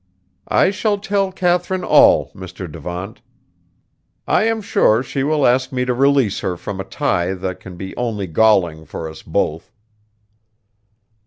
[0.47, 2.65] "I shall tell Katharine all, Mr.
[2.67, 3.21] Devant.
[4.27, 7.77] I am sure she will ask me to release her from a tie that can
[7.77, 9.71] be only galling for us both."